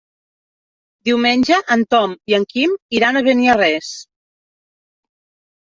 [1.09, 3.95] Diumenge en Tom i en Quim iran a Beniarrés.